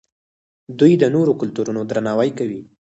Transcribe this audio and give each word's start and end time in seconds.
دوی 0.79 0.93
د 0.99 1.03
نورو 1.15 1.31
کلتورونو 1.41 1.81
درناوی 1.89 2.29
کوي. 2.39 2.61